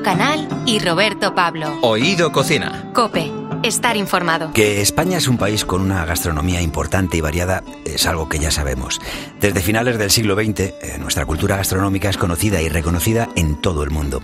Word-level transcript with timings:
Pablo 0.00 0.02
Canal 0.02 0.48
y 0.66 0.78
Roberto 0.78 1.34
Pablo. 1.34 1.78
Oído 1.82 2.32
Cocina. 2.32 2.90
Cope, 2.94 3.30
estar 3.62 3.96
informado. 3.96 4.52
Que 4.52 4.80
España 4.80 5.18
es 5.18 5.28
un 5.28 5.36
país 5.36 5.64
con 5.64 5.82
una 5.82 6.04
gastronomía 6.06 6.62
importante 6.62 7.18
y 7.18 7.20
variada 7.20 7.62
es 7.84 8.06
algo 8.06 8.28
que 8.28 8.38
ya 8.38 8.50
sabemos. 8.50 9.00
Desde 9.40 9.60
finales 9.60 9.98
del 9.98 10.10
siglo 10.10 10.36
XX, 10.36 10.60
eh, 10.60 10.96
nuestra 10.98 11.26
cultura 11.26 11.56
gastronómica 11.56 12.08
es 12.08 12.16
conocida 12.16 12.62
y 12.62 12.68
reconocida 12.68 13.28
en 13.36 13.60
todo 13.60 13.82
el 13.82 13.90
mundo. 13.90 14.22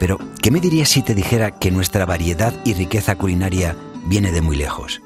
Pero, 0.00 0.18
¿qué 0.42 0.50
me 0.50 0.60
dirías 0.60 0.88
si 0.88 1.02
te 1.02 1.14
dijera 1.14 1.52
que 1.52 1.70
nuestra 1.70 2.04
variedad 2.04 2.54
y 2.64 2.74
riqueza 2.74 3.16
culinaria 3.16 3.76
viene 4.06 4.32
de 4.32 4.40
muy 4.40 4.56
lejos? 4.56 5.02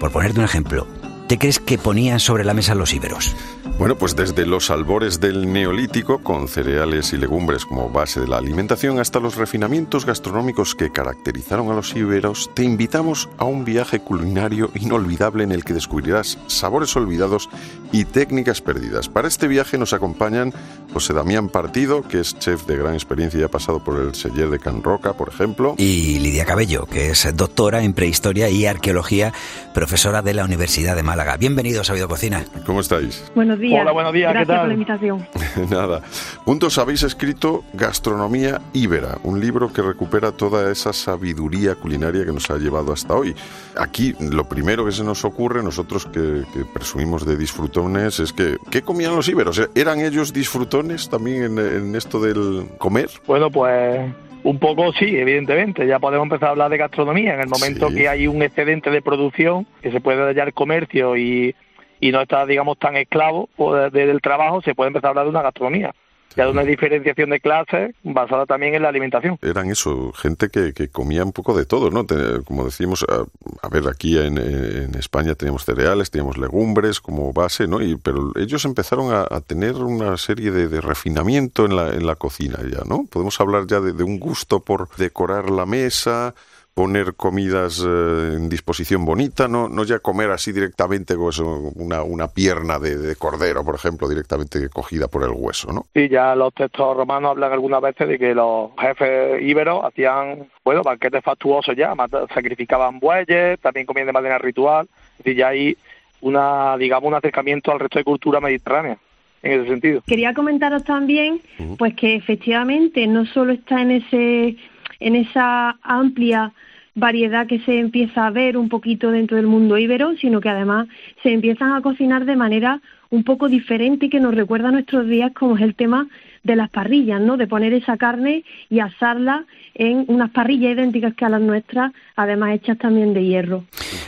Por 0.00 0.12
ponerte 0.12 0.38
un 0.38 0.46
ejemplo, 0.46 0.86
¿Qué 1.32 1.38
crees 1.38 1.60
que 1.60 1.78
ponían 1.78 2.20
sobre 2.20 2.44
la 2.44 2.52
mesa 2.52 2.74
los 2.74 2.92
íberos? 2.92 3.34
Bueno, 3.78 3.96
pues 3.96 4.14
desde 4.16 4.46
los 4.46 4.70
albores 4.70 5.20
del 5.20 5.52
neolítico, 5.52 6.18
con 6.18 6.48
cereales 6.48 7.12
y 7.12 7.16
legumbres 7.16 7.64
como 7.64 7.88
base 7.88 8.20
de 8.20 8.28
la 8.28 8.38
alimentación, 8.38 8.98
hasta 8.98 9.20
los 9.20 9.36
refinamientos 9.36 10.04
gastronómicos 10.04 10.74
que 10.74 10.90
caracterizaron 10.90 11.70
a 11.70 11.74
los 11.74 11.94
íberos, 11.94 12.50
te 12.54 12.64
invitamos 12.64 13.28
a 13.38 13.44
un 13.44 13.64
viaje 13.64 14.00
culinario 14.00 14.70
inolvidable 14.74 15.44
en 15.44 15.52
el 15.52 15.64
que 15.64 15.74
descubrirás 15.74 16.38
sabores 16.46 16.94
olvidados 16.96 17.48
y 17.92 18.04
técnicas 18.04 18.60
perdidas. 18.60 19.08
Para 19.08 19.28
este 19.28 19.48
viaje 19.48 19.78
nos 19.78 19.92
acompañan 19.92 20.52
José 20.92 21.12
Damián 21.12 21.48
Partido, 21.48 22.02
que 22.02 22.20
es 22.20 22.38
chef 22.38 22.66
de 22.66 22.76
gran 22.76 22.94
experiencia 22.94 23.40
y 23.40 23.42
ha 23.42 23.48
pasado 23.48 23.82
por 23.82 24.00
el 24.00 24.14
Seller 24.14 24.50
de 24.50 24.58
Can 24.58 24.82
Roca, 24.82 25.12
por 25.14 25.28
ejemplo. 25.28 25.74
Y 25.78 26.18
Lidia 26.18 26.44
Cabello, 26.44 26.86
que 26.86 27.10
es 27.10 27.28
doctora 27.34 27.82
en 27.82 27.94
prehistoria 27.94 28.48
y 28.48 28.66
arqueología, 28.66 29.32
profesora 29.74 30.22
de 30.22 30.34
la 30.34 30.44
Universidad 30.44 30.96
de 30.96 31.02
Málaga. 31.02 31.36
Bienvenidos 31.36 31.90
a 31.90 31.94
Video 31.94 32.08
Cocina. 32.08 32.44
¿Cómo 32.66 32.80
estáis? 32.80 33.22
Buenos 33.52 33.60
días. 33.60 33.82
Hola, 33.82 33.92
buenos 33.92 34.12
días. 34.12 34.32
Gracias 34.32 34.46
¿qué 34.48 34.52
tal? 34.52 34.60
por 34.60 34.68
la 34.68 34.74
invitación. 34.74 35.26
Nada. 35.70 36.02
Juntos 36.44 36.78
habéis 36.78 37.02
escrito 37.02 37.64
Gastronomía 37.74 38.60
Íbera, 38.72 39.18
un 39.24 39.40
libro 39.40 39.72
que 39.72 39.82
recupera 39.82 40.32
toda 40.32 40.70
esa 40.72 40.92
sabiduría 40.92 41.74
culinaria 41.74 42.24
que 42.24 42.32
nos 42.32 42.50
ha 42.50 42.56
llevado 42.56 42.92
hasta 42.92 43.14
hoy. 43.14 43.34
Aquí 43.78 44.14
lo 44.20 44.48
primero 44.48 44.84
que 44.86 44.92
se 44.92 45.04
nos 45.04 45.24
ocurre, 45.24 45.62
nosotros 45.62 46.06
que, 46.06 46.44
que 46.54 46.64
presumimos 46.72 47.26
de 47.26 47.36
disfrutones, 47.36 48.20
es 48.20 48.32
que 48.32 48.56
¿qué 48.70 48.82
comían 48.82 49.14
los 49.14 49.28
íberos? 49.28 49.60
¿Eran 49.74 50.00
ellos 50.00 50.32
disfrutones 50.32 51.08
también 51.10 51.44
en, 51.44 51.58
en 51.58 51.94
esto 51.96 52.20
del 52.20 52.66
comer? 52.78 53.10
Bueno, 53.26 53.50
pues 53.50 54.00
un 54.44 54.58
poco 54.58 54.92
sí, 54.94 55.16
evidentemente. 55.16 55.86
Ya 55.86 55.98
podemos 55.98 56.24
empezar 56.24 56.48
a 56.48 56.50
hablar 56.52 56.70
de 56.70 56.78
gastronomía. 56.78 57.34
En 57.34 57.40
el 57.40 57.48
momento 57.48 57.88
Sí. 57.90 57.94
que 57.96 58.08
hay 58.08 58.26
un 58.26 58.42
excedente 58.42 58.90
de 58.90 59.02
producción, 59.02 59.66
que 59.82 59.92
se 59.92 60.00
puede 60.00 60.20
hallar 60.22 60.52
comercio 60.52 61.16
y, 61.16 61.54
y 62.02 62.10
no 62.12 62.20
está, 62.20 62.44
digamos, 62.44 62.78
tan 62.78 62.96
esclavo 62.96 63.48
de- 63.56 64.06
del 64.06 64.20
trabajo, 64.20 64.60
se 64.60 64.74
puede 64.74 64.88
empezar 64.88 65.06
a 65.06 65.10
hablar 65.10 65.24
de 65.26 65.30
una 65.30 65.42
gastronomía. 65.42 65.94
Ya 66.34 66.46
de 66.46 66.50
una 66.50 66.62
diferenciación 66.64 67.28
de 67.28 67.40
clases 67.40 67.94
basada 68.02 68.46
también 68.46 68.74
en 68.74 68.80
la 68.80 68.88
alimentación. 68.88 69.38
Eran 69.42 69.70
eso, 69.70 70.12
gente 70.14 70.48
que, 70.48 70.72
que 70.72 70.88
comía 70.88 71.22
un 71.26 71.32
poco 71.32 71.54
de 71.54 71.66
todo, 71.66 71.90
¿no? 71.90 72.06
Como 72.46 72.64
decimos, 72.64 73.04
a, 73.06 73.26
a 73.66 73.68
ver, 73.68 73.86
aquí 73.86 74.16
en, 74.18 74.38
en 74.38 74.94
España 74.94 75.34
teníamos 75.34 75.66
cereales, 75.66 76.10
teníamos 76.10 76.38
legumbres 76.38 77.00
como 77.02 77.34
base, 77.34 77.66
¿no? 77.68 77.82
Y, 77.82 77.96
pero 77.96 78.32
ellos 78.36 78.64
empezaron 78.64 79.12
a, 79.12 79.26
a 79.30 79.42
tener 79.42 79.74
una 79.74 80.16
serie 80.16 80.50
de, 80.52 80.68
de 80.68 80.80
refinamiento 80.80 81.66
en 81.66 81.76
la, 81.76 81.90
en 81.90 82.06
la 82.06 82.16
cocina 82.16 82.56
ya, 82.62 82.80
¿no? 82.86 83.04
Podemos 83.12 83.38
hablar 83.38 83.66
ya 83.66 83.80
de, 83.80 83.92
de 83.92 84.02
un 84.02 84.18
gusto 84.18 84.60
por 84.60 84.88
decorar 84.96 85.50
la 85.50 85.66
mesa, 85.66 86.34
poner 86.74 87.14
comidas 87.14 87.84
eh, 87.86 88.34
en 88.34 88.48
disposición 88.48 89.04
bonita, 89.04 89.46
no, 89.46 89.68
no 89.68 89.84
ya 89.84 89.98
comer 89.98 90.30
así 90.30 90.52
directamente 90.52 91.16
pues, 91.16 91.38
una, 91.38 92.02
una 92.02 92.28
pierna 92.28 92.78
de, 92.78 92.96
de 92.96 93.16
cordero, 93.16 93.64
por 93.64 93.74
ejemplo, 93.74 94.08
directamente 94.08 94.68
cogida 94.70 95.08
por 95.08 95.22
el 95.24 95.32
hueso, 95.34 95.72
¿no? 95.72 95.84
Y 95.94 96.08
ya 96.08 96.34
los 96.34 96.54
textos 96.54 96.96
romanos 96.96 97.32
hablan 97.32 97.52
algunas 97.52 97.82
veces 97.82 98.08
de 98.08 98.18
que 98.18 98.34
los 98.34 98.70
jefes 98.78 99.42
íberos 99.42 99.84
hacían, 99.84 100.48
bueno, 100.64 100.82
banquetes 100.82 101.22
fastuosos 101.22 101.76
ya, 101.76 101.94
sacrificaban 102.32 102.98
bueyes, 102.98 103.60
también 103.60 103.86
comían 103.86 104.06
de 104.06 104.12
manera 104.12 104.38
ritual. 104.38 104.88
Decir, 105.18 105.36
ya 105.36 105.48
hay 105.48 105.76
una, 106.22 106.76
digamos, 106.78 107.08
un 107.08 107.14
acercamiento 107.14 107.70
al 107.70 107.80
resto 107.80 107.98
de 107.98 108.04
cultura 108.04 108.40
mediterránea 108.40 108.96
en 109.42 109.60
ese 109.60 109.68
sentido. 109.68 110.02
Quería 110.06 110.32
comentaros 110.32 110.84
también, 110.84 111.40
pues 111.76 111.94
que 111.94 112.14
efectivamente 112.14 113.06
no 113.06 113.26
solo 113.26 113.52
está 113.52 113.82
en 113.82 113.90
ese, 113.90 114.56
en 115.00 115.16
esa 115.16 115.76
amplia 115.82 116.52
variedad 116.94 117.46
que 117.46 117.60
se 117.60 117.78
empieza 117.78 118.26
a 118.26 118.30
ver 118.30 118.56
un 118.56 118.68
poquito 118.68 119.10
dentro 119.10 119.36
del 119.36 119.46
mundo 119.46 119.78
íbero, 119.78 120.14
sino 120.16 120.40
que 120.40 120.48
además 120.48 120.88
se 121.22 121.32
empiezan 121.32 121.72
a 121.72 121.82
cocinar 121.82 122.24
de 122.24 122.36
manera 122.36 122.80
un 123.10 123.24
poco 123.24 123.48
diferente 123.48 124.06
y 124.06 124.10
que 124.10 124.20
nos 124.20 124.34
recuerda 124.34 124.68
a 124.68 124.72
nuestros 124.72 125.06
días, 125.06 125.32
como 125.32 125.56
es 125.56 125.62
el 125.62 125.74
tema 125.74 126.08
de 126.42 126.56
las 126.56 126.70
parrillas, 126.70 127.20
¿no? 127.20 127.36
De 127.36 127.46
poner 127.46 127.72
esa 127.72 127.96
carne 127.96 128.44
y 128.68 128.80
asarla 128.80 129.44
en 129.74 130.04
unas 130.08 130.30
parrillas 130.30 130.72
idénticas 130.72 131.14
que 131.14 131.24
a 131.24 131.28
las 131.28 131.40
nuestras, 131.40 131.92
además 132.16 132.54
hechas 132.54 132.78
también 132.78 133.14
de 133.14 133.24
hierro. 133.24 133.64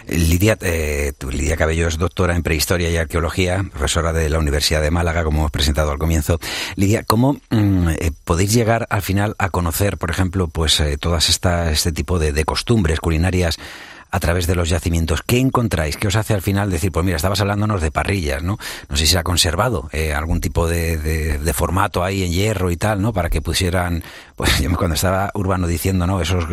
Lidia, 0.09 0.59
eh, 0.61 1.13
Lidia 1.33 1.57
Cabello 1.57 1.89
es 1.89 1.97
doctora 1.97 2.37
en 2.37 2.43
prehistoria 2.43 2.91
y 2.91 2.97
arqueología, 2.97 3.65
profesora 3.71 4.13
de 4.13 4.29
la 4.29 4.39
Universidad 4.39 4.83
de 4.83 4.91
Málaga, 4.91 5.25
como 5.25 5.39
hemos 5.39 5.51
presentado 5.51 5.91
al 5.91 5.99
comienzo. 5.99 6.39
Lidia, 6.77 7.05
¿cómo 7.05 7.35
mm, 7.51 7.89
eh, 7.89 8.11
podéis 8.25 8.53
llegar 8.53 8.87
al 8.91 9.03
final 9.03 9.35
a 9.39 9.49
conocer, 9.51 9.97
por 9.97 10.11
ejemplo, 10.11 10.49
pues 10.49 10.81
eh, 10.81 10.99
todas 10.99 11.31
esta, 11.31 11.71
este 11.71 11.93
tipo 11.93 12.19
de 12.19 12.45
costumbres 12.45 13.01
culinarias 13.01 13.59
a 14.15 14.21
través 14.21 14.47
de 14.47 14.55
los 14.55 14.69
yacimientos? 14.69 15.23
¿Qué 15.23 15.39
encontráis? 15.41 15.97
¿Qué 15.97 16.07
os 16.07 16.15
hace 16.15 16.35
al 16.35 16.43
final 16.43 16.71
decir, 16.71 16.93
pues 16.93 17.05
mira, 17.05 17.17
estabas 17.17 17.41
hablándonos 17.41 17.83
de 17.83 17.91
parrillas, 17.91 18.43
¿no? 18.45 18.59
No 18.89 18.97
sé 18.97 19.07
si 19.07 19.13
se 19.13 19.19
ha 19.19 19.25
conservado 19.25 19.89
eh, 19.93 20.15
algún 20.15 20.41
tipo 20.41 20.69
de, 20.69 20.97
de- 20.99 21.39
de 21.39 21.53
formato 21.53 22.05
ahí 22.05 22.23
en 22.23 22.31
hierro 22.33 22.71
y 22.71 22.77
tal, 22.77 23.03
¿no? 23.03 23.13
Para 23.13 23.29
que 23.31 23.43
pusieran, 23.43 24.05
pues 24.37 24.61
yo 24.61 24.71
cuando 24.77 24.95
estaba 24.95 25.31
Urbano 25.35 25.67
diciendo, 25.67 26.07
¿no? 26.07 26.21
Esos, 26.21 26.45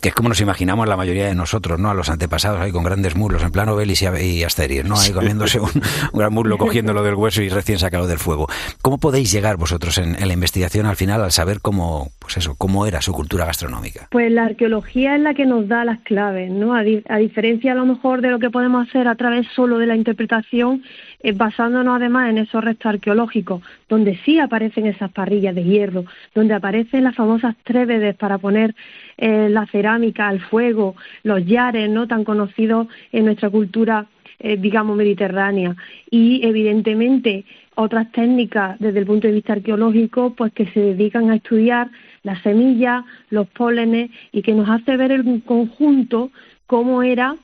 que 0.00 0.08
es 0.08 0.14
como 0.14 0.28
nos 0.28 0.40
imaginamos 0.40 0.88
la 0.88 0.96
mayoría 0.96 1.26
de 1.26 1.34
nosotros, 1.36 1.78
¿no? 1.78 1.88
A 1.90 1.94
los 1.94 2.08
antepasados 2.08 2.60
ahí 2.60 2.72
con 2.72 2.82
grandes 2.82 3.14
muslos, 3.14 3.42
en 3.42 3.52
plan 3.52 3.68
Obelix 3.68 4.02
y, 4.02 4.06
y 4.06 4.42
Asterix, 4.44 4.84
¿no? 4.84 4.98
Ahí 4.98 5.12
comiéndose 5.12 5.60
un, 5.60 5.70
un 6.12 6.18
gran 6.18 6.32
muslo, 6.32 6.58
cogiéndolo 6.58 7.02
del 7.04 7.14
hueso 7.14 7.42
y 7.42 7.48
recién 7.48 7.78
sacado 7.78 8.06
del 8.08 8.18
fuego. 8.18 8.48
¿Cómo 8.82 8.98
podéis 8.98 9.30
llegar 9.30 9.56
vosotros 9.56 9.98
en, 9.98 10.16
en 10.20 10.26
la 10.26 10.34
investigación 10.34 10.86
al 10.86 10.96
final 10.96 11.22
al 11.22 11.30
saber 11.30 11.60
cómo, 11.60 12.10
pues 12.24 12.38
eso, 12.38 12.54
cómo 12.56 12.86
era 12.86 13.02
su 13.02 13.12
cultura 13.12 13.44
gastronómica? 13.44 14.08
Pues 14.10 14.32
la 14.32 14.46
arqueología 14.46 15.14
es 15.14 15.20
la 15.20 15.34
que 15.34 15.44
nos 15.44 15.68
da 15.68 15.84
las 15.84 16.00
claves, 16.00 16.50
¿no? 16.50 16.74
A, 16.74 16.82
di- 16.82 17.02
a 17.08 17.18
diferencia 17.18 17.72
a 17.72 17.74
lo 17.74 17.84
mejor 17.84 18.22
de 18.22 18.30
lo 18.30 18.38
que 18.38 18.48
podemos 18.48 18.88
hacer 18.88 19.06
a 19.08 19.14
través 19.14 19.46
solo 19.54 19.76
de 19.78 19.84
la 19.86 19.94
interpretación, 19.94 20.82
eh, 21.22 21.32
basándonos 21.32 21.96
además 21.96 22.30
en 22.30 22.38
esos 22.38 22.64
restos 22.64 22.86
arqueológicos, 22.94 23.60
donde 23.90 24.18
sí 24.24 24.38
aparecen 24.40 24.86
esas 24.86 25.12
parrillas 25.12 25.54
de 25.54 25.64
hierro, 25.64 26.06
donde 26.34 26.54
aparecen 26.54 27.04
las 27.04 27.14
famosas 27.14 27.54
trévedes 27.62 28.16
para 28.16 28.38
poner 28.38 28.74
eh, 29.18 29.48
la 29.50 29.66
cerámica 29.66 30.26
al 30.28 30.40
fuego, 30.40 30.96
los 31.24 31.44
yares, 31.44 31.90
¿no? 31.90 32.08
Tan 32.08 32.24
conocidos 32.24 32.88
en 33.12 33.26
nuestra 33.26 33.50
cultura 33.50 34.06
eh, 34.38 34.56
digamos, 34.56 34.96
mediterránea. 34.96 35.76
Y 36.10 36.46
evidentemente 36.46 37.44
otras 37.74 38.10
técnicas 38.12 38.78
desde 38.78 39.00
el 39.00 39.06
punto 39.06 39.26
de 39.26 39.34
vista 39.34 39.54
arqueológico, 39.54 40.34
pues 40.34 40.52
que 40.52 40.66
se 40.66 40.80
dedican 40.80 41.30
a 41.30 41.36
estudiar 41.36 41.90
las 42.22 42.40
semillas, 42.42 43.04
los 43.30 43.48
pólenes 43.48 44.10
y 44.32 44.42
que 44.42 44.52
nos 44.52 44.68
hace 44.68 44.96
ver 44.96 45.12
en 45.12 45.40
conjunto 45.40 46.30
cómo 46.66 47.02
era 47.02 47.36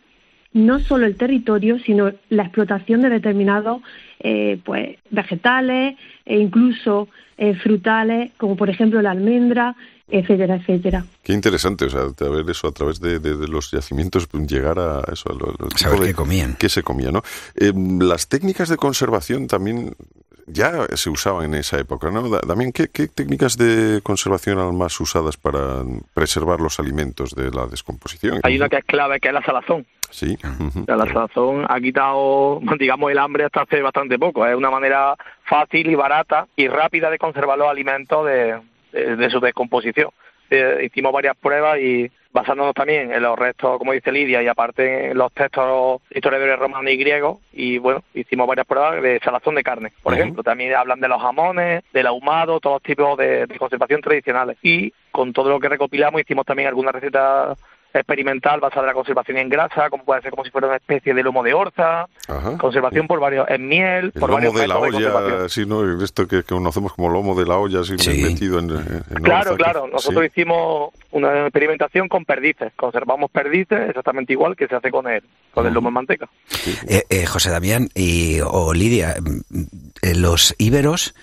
no 0.53 0.81
solo 0.81 1.07
el 1.07 1.17
territorio, 1.17 1.79
sino 1.79 2.13
la 2.29 2.43
explotación 2.45 3.03
de 3.03 3.11
determinados 3.11 3.83
eh, 4.19 4.59
pues 4.65 4.99
vegetales 5.11 5.97
e 6.25 6.39
incluso 6.39 7.09
eh, 7.39 7.55
frutales, 7.55 8.33
como 8.37 8.57
por 8.57 8.69
ejemplo 8.69 9.01
la 9.01 9.13
almendra, 9.13 9.77
etcétera, 10.11 10.57
etcétera. 10.57 11.05
Qué 11.23 11.33
interesante, 11.33 11.85
o 11.87 11.91
sea, 11.91 12.03
de 12.17 12.29
ver 12.29 12.49
eso 12.51 12.69
a 12.69 12.73
través 12.73 13.01
de, 13.01 13.19
de- 13.19 13.37
de 13.37 13.49
los 13.49 13.71
yacimientos, 13.71 14.27
pues, 14.27 14.47
llegar 14.47 14.79
a 14.79 15.03
eso, 15.13 15.31
a 15.31 15.35
lo, 15.35 15.55
lo 15.59 15.71
Saber 15.77 16.01
de- 16.01 16.07
qué 16.09 16.15
comían. 16.15 16.57
qué 16.59 16.69
se 16.69 16.83
comía, 16.83 17.11
¿no? 17.11 17.23
Eh, 17.57 17.73
las 17.75 18.29
técnicas 18.29 18.69
de 18.69 18.77
conservación 18.77 19.47
también 19.47 19.95
ya 20.47 20.87
se 20.95 21.11
usaban 21.11 21.45
en 21.45 21.55
esa 21.55 21.79
época, 21.79 22.11
¿no? 22.11 22.29
También, 22.41 22.73
¿qué, 22.73 22.89
qué 22.89 23.07
técnicas 23.07 23.57
de 23.57 24.01
conservación 24.03 24.59
eran 24.59 24.77
más 24.77 24.99
usadas 25.01 25.37
para 25.37 25.85
preservar 26.13 26.61
los 26.61 26.81
alimentos 26.81 27.37
de 27.37 27.51
la 27.53 27.67
descomposición? 27.67 28.41
Hay 28.43 28.57
una 28.57 28.69
que 28.69 28.79
es 28.79 28.85
clave, 28.85 29.21
que 29.21 29.29
es 29.29 29.35
la 29.35 29.45
salazón. 29.45 29.87
Sí. 30.11 30.37
sea, 30.87 30.97
La 30.97 31.07
salazón 31.07 31.67
ha 31.69 31.79
quitado, 31.81 32.61
digamos, 32.81 33.13
el 33.13 33.19
hambre 33.19 33.45
hasta 33.45 33.63
hace 33.63 33.81
bastante 33.81 34.19
poco. 34.19 34.45
Es 34.45 34.57
una 34.57 34.71
manera 34.71 35.15
fácil 35.45 35.89
y 35.89 35.95
barata 35.95 36.49
y 36.57 36.67
rápida 36.67 37.11
de 37.11 37.19
conservar 37.19 37.57
los 37.57 37.69
alimentos 37.69 38.27
de, 38.27 38.59
de- 38.93 39.17
de 39.17 39.31
su 39.31 39.41
descomposición. 39.41 40.11
Eh, 40.51 40.83
hicimos 40.85 41.13
varias 41.13 41.37
pruebas 41.37 41.79
y 41.79 42.11
basándonos 42.33 42.75
también 42.75 43.13
en 43.13 43.23
los 43.23 43.39
restos, 43.39 43.79
como 43.79 43.93
dice 43.93 44.11
Lidia, 44.11 44.43
y 44.43 44.49
aparte 44.49 45.11
en 45.11 45.19
los 45.19 45.33
textos 45.33 46.01
historiadores 46.11 46.59
romanos 46.59 46.91
y 46.93 46.97
griegos, 46.97 47.39
y 47.53 47.79
bueno, 47.79 48.03
hicimos 48.15 48.47
varias 48.49 48.67
pruebas 48.67 49.01
de 49.03 49.21
salazón 49.21 49.55
de 49.57 49.63
carne, 49.63 49.93
por 50.03 50.15
ejemplo. 50.15 50.43
También 50.43 50.75
hablan 50.75 51.01
de 51.01 51.09
los 51.09 51.21
jamones, 51.23 51.83
del 51.93 52.07
ahumado, 52.09 52.59
todos 52.61 52.83
tipos 52.83 53.17
de, 53.17 53.47
de 53.47 53.59
conservación 53.59 54.01
tradicionales. 54.01 54.57
Y 54.63 54.93
con 55.13 55.33
todo 55.33 55.51
lo 55.51 55.61
que 55.61 55.69
recopilamos 55.69 56.21
hicimos 56.21 56.47
también 56.47 56.69
algunas 56.69 56.95
recetas 56.95 57.57
experimental 57.93 58.61
basada 58.61 58.83
en 58.83 58.87
la 58.89 58.95
conservación 58.95 59.39
en 59.39 59.49
grasa, 59.49 59.91
como 59.91 60.05
puede 60.05 60.23
ser 60.23 60.31
como 60.31 60.45
si 60.45 60.51
fuera 60.51 60.69
una 60.69 60.77
especie 60.77 61.15
de 61.15 61.23
lomo 61.23 61.43
de 61.43 61.55
orza, 61.55 62.07
conservación 62.59 63.07
por 63.07 63.21
varios, 63.21 63.49
en 63.49 63.69
miel, 63.69 64.13
por 64.13 64.31
lomo 64.31 64.53
varios 64.53 64.55
de 64.55 64.69
la 64.69 64.79
olla, 64.79 65.49
sí, 65.49 65.67
¿no? 65.67 66.03
Esto 66.03 66.27
que, 66.27 66.43
conocemos 66.43 66.95
como 66.95 67.09
lomo 67.09 67.35
de 67.35 67.47
la 67.47 67.59
olla, 67.59 67.81
así 67.81 67.93
metido 68.23 68.59
en, 68.59 68.69
Claro, 69.23 69.57
claro, 69.57 69.87
nosotros 69.87 70.25
hicimos 70.27 70.93
una 71.11 71.43
experimentación 71.43 72.09
con 72.09 72.25
perdices, 72.25 72.73
conservamos 72.77 73.31
perdices 73.31 73.89
exactamente 73.89 74.33
igual 74.33 74.57
que 74.57 74.67
se 74.67 74.77
hace 74.77 74.91
con 74.91 75.09
el, 75.09 75.23
con 75.53 75.67
el 75.67 75.73
lomo 75.73 75.89
de 75.89 75.95
manteca. 75.95 76.29
Eh, 76.89 77.03
eh, 77.09 77.27
José 77.27 77.51
Damián 77.51 77.89
y, 77.95 78.41
o 78.45 78.73
Lidia, 78.73 79.17
mm, 79.21 79.61
eh, 80.03 80.15
los 80.15 80.55
íberos, 80.59 81.15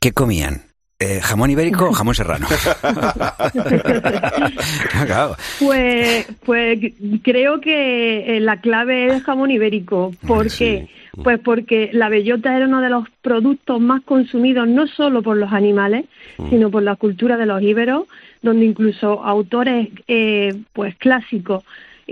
¿qué 0.00 0.12
comían? 0.12 0.67
Eh, 1.00 1.20
¿Jamón 1.20 1.48
ibérico 1.48 1.90
o 1.90 1.92
jamón 1.92 2.12
serrano? 2.12 2.48
pues, 5.60 6.26
pues 6.44 6.92
creo 7.22 7.60
que 7.60 8.36
eh, 8.36 8.40
la 8.40 8.60
clave 8.60 9.06
es 9.06 9.22
jamón 9.22 9.52
ibérico. 9.52 10.12
¿Por 10.26 10.50
qué? 10.50 10.88
Pues 11.22 11.38
porque 11.38 11.90
la 11.92 12.08
bellota 12.08 12.56
era 12.56 12.66
uno 12.66 12.80
de 12.80 12.90
los 12.90 13.08
productos 13.22 13.80
más 13.80 14.02
consumidos 14.02 14.66
no 14.66 14.88
solo 14.88 15.22
por 15.22 15.36
los 15.36 15.52
animales, 15.52 16.06
mm. 16.36 16.50
sino 16.50 16.68
por 16.68 16.82
la 16.82 16.96
cultura 16.96 17.36
de 17.36 17.46
los 17.46 17.62
íberos, 17.62 18.08
donde 18.42 18.66
incluso 18.66 19.24
autores 19.24 19.90
eh, 20.08 20.52
pues 20.72 20.96
clásicos 20.96 21.62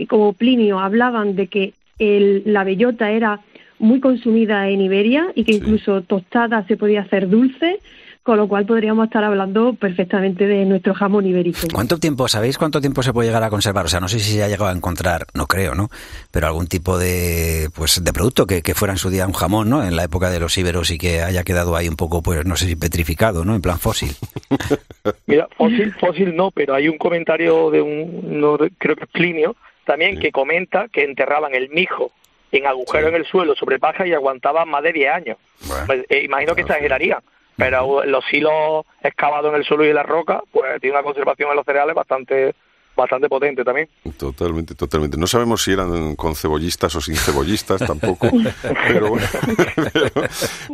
como 0.08 0.32
Plinio 0.32 0.78
hablaban 0.78 1.34
de 1.34 1.48
que 1.48 1.74
la 1.98 2.62
bellota 2.62 3.10
era 3.10 3.40
muy 3.80 3.98
consumida 3.98 4.68
en 4.68 4.80
Iberia 4.80 5.32
y 5.34 5.42
que 5.42 5.54
incluso 5.54 6.02
tostada 6.02 6.64
se 6.68 6.76
podía 6.76 7.00
hacer 7.00 7.28
dulce 7.28 7.80
con 8.26 8.36
lo 8.36 8.48
cual 8.48 8.66
podríamos 8.66 9.04
estar 9.06 9.22
hablando 9.22 9.74
perfectamente 9.74 10.48
de 10.48 10.64
nuestro 10.64 10.94
jamón 10.94 11.24
ibérico. 11.26 11.60
¿Cuánto 11.72 11.96
tiempo, 11.98 12.26
sabéis 12.26 12.58
cuánto 12.58 12.80
tiempo 12.80 13.00
se 13.04 13.12
puede 13.12 13.28
llegar 13.28 13.44
a 13.44 13.50
conservar? 13.50 13.84
O 13.84 13.88
sea, 13.88 14.00
no 14.00 14.08
sé 14.08 14.18
si 14.18 14.32
se 14.32 14.42
ha 14.42 14.48
llegado 14.48 14.66
a 14.66 14.72
encontrar, 14.72 15.26
no 15.32 15.46
creo, 15.46 15.76
¿no? 15.76 15.90
Pero 16.32 16.48
algún 16.48 16.66
tipo 16.66 16.98
de, 16.98 17.68
pues, 17.72 18.02
de 18.02 18.12
producto 18.12 18.44
que, 18.44 18.62
fuera 18.74 18.94
en 18.94 18.98
su 18.98 19.10
día 19.10 19.28
un 19.28 19.32
jamón, 19.32 19.70
¿no? 19.70 19.84
En 19.84 19.94
la 19.94 20.02
época 20.02 20.28
de 20.28 20.40
los 20.40 20.58
íberos 20.58 20.90
y 20.90 20.98
que 20.98 21.22
haya 21.22 21.44
quedado 21.44 21.76
ahí 21.76 21.86
un 21.86 21.94
poco, 21.94 22.20
pues, 22.20 22.44
no 22.44 22.56
sé 22.56 22.66
si 22.66 22.74
petrificado, 22.74 23.44
¿no? 23.44 23.54
En 23.54 23.62
plan 23.62 23.78
fósil. 23.78 24.10
Mira, 25.26 25.46
fósil, 25.56 25.94
fósil 25.94 26.34
no, 26.34 26.50
pero 26.50 26.74
hay 26.74 26.88
un 26.88 26.98
comentario 26.98 27.70
de 27.70 27.80
un, 27.80 28.40
no, 28.40 28.58
creo 28.58 28.96
que 28.96 29.04
es 29.04 29.10
Plinio, 29.10 29.54
también 29.84 30.18
que 30.18 30.32
comenta 30.32 30.88
que 30.88 31.04
enterraban 31.04 31.54
el 31.54 31.68
mijo 31.68 32.10
en 32.50 32.66
agujero 32.66 33.06
en 33.06 33.14
el 33.14 33.24
suelo 33.24 33.54
sobre 33.54 33.78
paja 33.78 34.04
y 34.04 34.14
aguantaban 34.14 34.68
más 34.68 34.82
de 34.82 34.92
10 34.92 35.14
años. 35.14 35.38
Pues, 35.86 36.04
eh, 36.08 36.22
imagino 36.24 36.56
que 36.56 36.62
exagerarían 36.62 37.20
pero 37.56 38.04
los 38.04 38.24
hilos 38.32 38.84
excavados 39.02 39.52
en 39.52 39.56
el 39.56 39.64
suelo 39.64 39.84
y 39.84 39.88
en 39.88 39.94
la 39.94 40.02
roca, 40.02 40.42
pues 40.52 40.80
tiene 40.80 40.96
una 40.96 41.04
conservación 41.04 41.50
en 41.50 41.56
los 41.56 41.64
cereales 41.64 41.94
bastante 41.94 42.54
bastante 42.96 43.28
potente 43.28 43.62
también. 43.62 43.88
Totalmente, 44.16 44.74
totalmente. 44.74 45.16
No 45.16 45.26
sabemos 45.26 45.62
si 45.62 45.72
eran 45.72 46.16
con 46.16 46.34
cebollistas 46.34 46.94
o 46.96 47.00
sin 47.00 47.16
cebollistas 47.16 47.80
tampoco, 47.86 48.28
pero, 48.88 49.14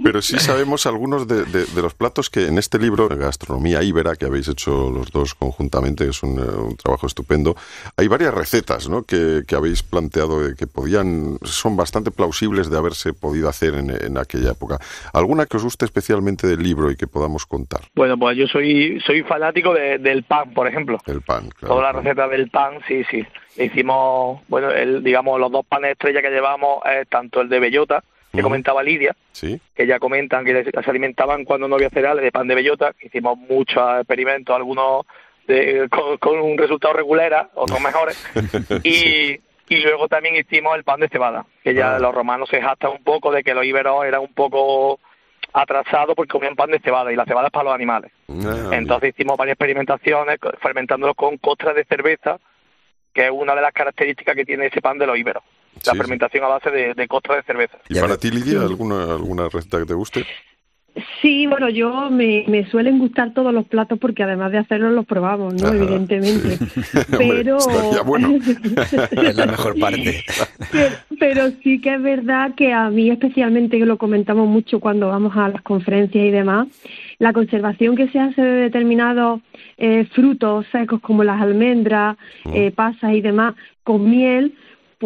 pero, 0.03 0.23
sí 0.23 0.39
sabemos 0.39 0.87
algunos 0.87 1.27
de, 1.27 1.45
los 1.81 1.95
platos 1.95 2.31
que 2.31 2.47
en 2.47 2.59
este 2.59 2.79
libro, 2.79 3.09
Gastronomía 3.09 3.83
Íbera, 3.83 4.17
que 4.17 4.27
habéis 4.27 4.49
hecho 4.49 4.91
los 4.91 5.11
dos 5.11 5.35
conjuntamente, 5.35 6.09
es 6.09 6.23
un, 6.23 6.39
un 6.39 6.77
trabajo 6.77 7.07
estupendo, 7.07 7.57
hay 7.97 8.09
varias 8.09 8.33
recetas 8.33 8.89
¿no? 8.89 9.03
que, 9.03 9.43
que, 9.47 9.57
habéis 9.57 9.83
planteado 9.83 10.55
que 10.57 10.67
podían, 10.67 11.39
son 11.43 11.77
bastante 11.77 12.11
plausibles 12.11 12.71
de 12.71 12.79
haberse 12.79 13.13
podido 13.13 13.49
hacer 13.49 13.75
en, 13.75 13.91
en, 13.91 14.19
aquella 14.19 14.53
época. 14.53 14.79
¿Alguna 15.13 15.47
que 15.47 15.57
os 15.57 15.65
guste 15.65 15.85
especialmente 15.85 16.47
del 16.47 16.63
libro 16.63 16.91
y 16.91 16.97
que 16.97 17.07
podamos 17.07 17.47
contar? 17.47 17.81
Bueno, 17.95 18.17
pues 18.19 18.37
yo 18.37 18.47
soy, 18.47 19.01
soy 19.07 19.23
fanático 19.23 19.75
del 19.75 20.23
pan, 20.25 20.53
por 20.55 20.69
ejemplo. 20.69 20.99
El 21.07 21.23
pan, 21.23 21.51
claro. 21.51 21.77
Todas 21.77 21.95
las 22.17 22.31
del 22.31 22.51
pan, 22.51 22.79
sí, 22.87 23.05
sí. 23.11 23.25
Hicimos, 23.57 24.41
bueno, 24.49 24.71
el, 24.71 25.03
digamos, 25.03 25.39
los 25.39 25.51
dos 25.51 25.65
panes 25.67 25.93
estrella 25.93 26.23
que 26.23 26.31
llevamos 26.31 26.83
es 26.87 27.09
tanto 27.09 27.41
el 27.41 27.49
de 27.49 27.61
bellota, 27.61 28.03
que 28.33 28.43
comentaba 28.43 28.83
Lidia, 28.83 29.15
que 29.39 29.87
ya 29.87 29.99
comentan 29.99 30.45
que 30.45 30.65
se 30.65 30.91
alimentaban 30.91 31.45
cuando 31.45 31.69
no 31.69 31.75
había 31.75 31.91
cereales 31.91 32.25
de 32.25 32.33
pan 32.33 32.49
de 32.49 32.55
bellota. 32.55 32.95
Hicimos 33.03 33.37
muchos 33.37 33.83
experimentos, 33.99 34.57
algunos 34.57 35.05
de, 35.47 35.89
con, 36.19 36.39
un 36.41 36.57
resultado 36.57 36.95
regular, 36.95 37.51
otros 37.55 37.81
mejores. 37.83 38.25
y, 38.85 39.39
y 39.69 39.77
luego 39.83 40.09
también 40.09 40.37
hicimos 40.37 40.77
el 40.77 40.85
pan 40.85 41.01
de 41.01 41.09
cebada, 41.09 41.45
que 41.63 41.75
ya 41.75 41.97
ah. 41.97 41.99
los 41.99 42.15
romanos 42.15 42.49
se 42.49 42.63
jactan 42.63 42.93
un 42.93 43.05
poco 43.05 43.33
de 43.33 43.43
que 43.43 43.55
los 43.55 43.65
íberos 43.65 44.05
eran 44.05 44.23
un 44.23 44.33
poco 44.33 44.99
atrasado 45.53 46.15
porque 46.15 46.33
comían 46.33 46.57
pan 46.57 46.71
de 46.71 46.81
cebada 46.81 47.13
y 47.13 47.17
la 47.17 47.25
cebada 47.25 47.49
es 47.49 47.53
para 47.53 47.65
los 47.65 47.75
animales. 47.75 48.13
Ah, 48.29 48.71
Entonces 48.73 49.11
hicimos 49.11 49.37
varias 49.37 49.55
experimentaciones 49.55 50.39
fermentándolo 50.61 51.15
con 51.15 51.37
costras 51.39 51.75
de 51.75 51.85
cerveza, 51.85 52.39
que 53.13 53.27
es 53.27 53.31
una 53.31 53.55
de 53.55 53.61
las 53.63 53.73
características 53.73 54.35
que 54.35 54.45
tiene 54.45 54.67
ese 54.67 54.81
pan 54.81 54.99
de 54.99 55.07
los 55.07 55.19
íberos. 55.19 55.43
La 55.87 55.95
fermentación 55.95 56.45
a 56.45 56.49
base 56.49 56.71
de, 56.71 56.95
de 56.95 57.09
costras 57.09 57.39
de 57.39 57.43
cerveza. 57.45 57.79
¿Y 57.89 57.99
para 57.99 58.17
ti, 58.17 58.31
Lidia, 58.31 58.61
alguna, 58.61 59.05
alguna 59.05 59.49
receta 59.49 59.79
que 59.79 59.87
te 59.87 59.95
guste? 59.95 60.27
Sí, 61.23 61.47
bueno, 61.47 61.71
yo 61.71 62.11
me, 62.11 62.45
me 62.49 62.67
suelen 62.67 62.99
gustar 62.99 63.33
todos 63.33 63.55
los 63.55 63.67
platos 63.67 63.99
porque 63.99 64.25
además 64.25 64.53
de 64.53 64.59
hacerlo 64.59 64.91
los 64.91 65.07
probamos, 65.07 65.55
¿no? 65.55 65.69
Evidentemente. 65.73 66.59
Pero 67.19 67.59
bueno. 68.05 68.35
es 69.11 69.37
la 69.37 69.47
mejor 69.47 69.79
parte. 69.79 70.23
Pero, 71.19 71.51
sí 71.63 71.81
que 71.81 71.95
es 71.95 72.03
verdad 72.03 72.55
que 72.55 72.75
a 72.75 72.91
mí 72.91 73.09
especialmente 73.09 73.79
que 73.79 73.87
lo 73.87 73.97
comentamos 73.97 74.47
mucho 74.47 74.81
cuando 74.81 75.09
vamos 75.09 75.35
a 75.35 75.49
las 75.49 75.63
conferencias 75.63 76.27
y 76.27 76.31
demás, 76.31 76.69
la 77.19 77.33
conservación 77.33 77.97
que 77.97 78.09
se 78.09 78.19
hace 78.19 78.43
de 78.43 78.63
determinados 78.63 79.41
eh, 79.79 80.07
frutos 80.13 80.67
secos 80.73 81.01
como 81.01 81.25
las 81.25 81.41
almendras, 81.41 82.19
mm. 82.45 82.51
eh, 82.55 82.71
pasas 82.71 83.15
y 83.15 83.23
demás 83.23 83.55
con 83.83 84.11
miel 84.11 84.53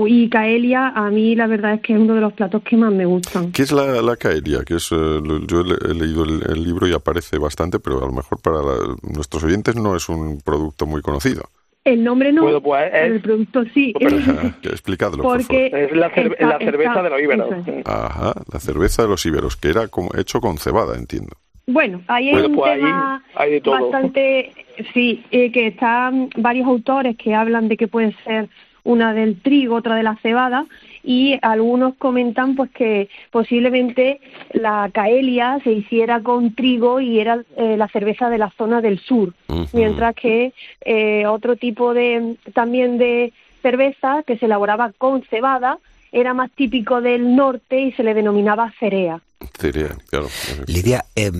y 0.06 0.28
caelia, 0.28 0.88
a 0.88 1.10
mí 1.10 1.34
la 1.34 1.46
verdad 1.46 1.74
es 1.74 1.80
que 1.80 1.94
es 1.94 1.98
uno 1.98 2.14
de 2.14 2.20
los 2.20 2.32
platos 2.32 2.62
que 2.62 2.76
más 2.76 2.92
me 2.92 3.06
gustan. 3.06 3.52
¿Qué 3.52 3.62
es 3.62 3.72
la, 3.72 4.16
caelia? 4.16 4.64
Que 4.64 4.74
es, 4.74 4.90
eh, 4.92 5.20
yo 5.46 5.60
he, 5.60 5.94
leído 5.94 6.24
el, 6.24 6.62
libro 6.62 6.86
y 6.86 6.92
aparece 6.92 7.38
bastante, 7.38 7.78
pero 7.78 8.02
a 8.02 8.06
lo 8.06 8.12
mejor 8.12 8.40
para 8.40 8.58
nuestros 9.02 9.44
oyentes 9.44 9.76
no 9.76 9.96
es 9.96 10.08
un 10.08 10.40
producto 10.40 10.86
muy 10.86 11.00
conocido. 11.00 11.44
El 11.84 12.02
nombre 12.02 12.32
no, 12.32 12.60
pues 12.60 12.90
el 12.92 13.20
producto 13.20 13.64
sí. 13.72 13.94
explicadlo, 14.64 15.22
Porque 15.22 15.68
por 15.70 15.78
Es 15.78 15.92
la, 15.92 16.10
cerveza 16.10 17.02
de 17.02 17.10
los 17.10 17.20
íberos. 17.20 17.48
Ajá, 17.84 18.34
la 18.52 18.58
cerveza 18.58 19.02
de 19.02 19.08
los 19.08 19.24
íberos, 19.24 19.56
que 19.56 19.68
era 19.68 19.86
como, 19.86 20.10
hecho 20.18 20.40
con 20.40 20.58
cebada, 20.58 20.96
entiendo. 20.96 21.36
Bueno, 21.68 22.00
ahí 22.08 22.30
hay 22.30 22.46
un 22.46 22.54
pues 22.56 22.74
tema 22.74 23.22
bastante, 23.64 24.52
sí, 24.94 25.24
eh, 25.30 25.50
que 25.50 25.68
están 25.68 26.30
varios 26.36 26.66
autores 26.66 27.16
que 27.16 27.34
hablan 27.34 27.68
de 27.68 27.76
que 27.76 27.88
puede 27.88 28.14
ser 28.24 28.48
una 28.86 29.12
del 29.12 29.40
trigo, 29.40 29.76
otra 29.76 29.96
de 29.96 30.02
la 30.02 30.16
cebada, 30.22 30.66
y 31.02 31.38
algunos 31.42 31.94
comentan 31.96 32.56
pues 32.56 32.70
que 32.70 33.08
posiblemente 33.30 34.20
la 34.52 34.90
caelia 34.92 35.60
se 35.62 35.72
hiciera 35.72 36.20
con 36.20 36.54
trigo 36.54 37.00
y 37.00 37.20
era 37.20 37.44
eh, 37.56 37.76
la 37.76 37.88
cerveza 37.88 38.30
de 38.30 38.38
la 38.38 38.50
zona 38.56 38.80
del 38.80 38.98
sur, 38.98 39.32
mientras 39.72 40.14
que 40.14 40.52
eh, 40.84 41.26
otro 41.26 41.56
tipo 41.56 41.94
de 41.94 42.36
también 42.54 42.98
de 42.98 43.32
cerveza 43.62 44.22
que 44.26 44.36
se 44.38 44.46
elaboraba 44.46 44.92
con 44.96 45.22
cebada 45.24 45.78
era 46.12 46.34
más 46.34 46.50
típico 46.52 47.00
del 47.00 47.36
norte 47.36 47.80
y 47.80 47.92
se 47.92 48.02
le 48.02 48.14
denominaba 48.14 48.72
cerea. 48.78 49.20
Cerea, 49.58 49.96
claro. 50.08 50.28
Lidia, 50.66 51.04
eh, 51.14 51.30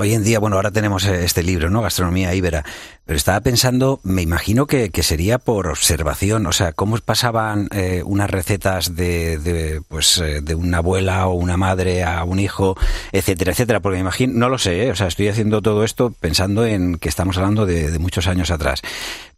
Hoy 0.00 0.14
en 0.14 0.22
día, 0.22 0.38
bueno, 0.38 0.54
ahora 0.54 0.70
tenemos 0.70 1.04
eh, 1.06 1.24
este 1.24 1.42
libro, 1.42 1.70
¿no? 1.70 1.82
Gastronomía 1.82 2.32
Ibera, 2.32 2.64
pero 3.04 3.16
estaba 3.16 3.40
pensando, 3.40 3.98
me 4.04 4.22
imagino 4.22 4.68
que, 4.68 4.92
sería 5.02 5.38
por 5.38 5.66
observación, 5.66 6.46
o 6.46 6.52
sea, 6.52 6.70
cómo 6.72 6.96
pasaban 6.98 7.68
eh, 7.72 8.04
unas 8.04 8.30
recetas 8.30 8.94
de, 8.94 9.38
de, 9.38 9.82
pues, 9.88 10.18
eh, 10.18 10.40
de 10.40 10.54
una 10.54 10.78
abuela 10.78 11.26
o 11.26 11.32
una 11.32 11.56
madre 11.56 12.04
a 12.04 12.22
un 12.22 12.38
hijo, 12.38 12.76
etcétera, 13.10 13.50
etcétera, 13.50 13.80
porque 13.80 13.96
me 13.96 14.02
imagino, 14.02 14.34
no 14.34 14.48
lo 14.48 14.58
sé, 14.58 14.88
o 14.88 14.94
sea, 14.94 15.08
estoy 15.08 15.26
haciendo 15.26 15.62
todo 15.62 15.82
esto 15.82 16.14
pensando 16.20 16.64
en 16.64 16.98
que 16.98 17.08
estamos 17.08 17.36
hablando 17.36 17.66
de, 17.66 17.90
de 17.90 17.98
muchos 17.98 18.28
años 18.28 18.52
atrás, 18.52 18.82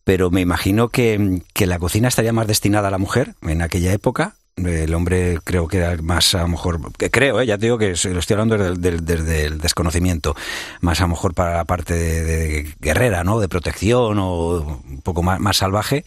pero 0.04 0.30
me 0.30 0.42
imagino 0.42 0.90
que, 0.90 1.40
que 1.54 1.66
la 1.66 1.78
cocina 1.78 2.08
estaría 2.08 2.34
más 2.34 2.46
destinada 2.46 2.88
a 2.88 2.90
la 2.90 2.98
mujer 2.98 3.34
en 3.40 3.62
aquella 3.62 3.94
época 3.94 4.34
el 4.66 4.94
hombre 4.94 5.38
creo 5.44 5.68
que 5.68 5.78
era 5.78 5.96
más 6.02 6.34
a 6.34 6.42
lo 6.42 6.48
mejor, 6.48 6.92
que 6.96 7.10
creo, 7.10 7.40
¿eh? 7.40 7.46
ya 7.46 7.58
te 7.58 7.66
digo 7.66 7.78
que 7.78 7.88
lo 7.88 8.18
estoy 8.18 8.34
hablando 8.34 8.56
desde, 8.74 9.46
el 9.46 9.58
desconocimiento, 9.58 10.34
más 10.80 11.00
a 11.00 11.04
lo 11.04 11.08
mejor 11.08 11.34
para 11.34 11.56
la 11.56 11.64
parte 11.64 11.94
de, 11.94 12.74
guerrera, 12.80 13.24
¿no? 13.24 13.40
De 13.40 13.48
protección 13.48 14.18
o 14.18 14.80
un 14.88 15.00
poco 15.02 15.22
más, 15.22 15.40
más 15.40 15.58
salvaje. 15.58 16.04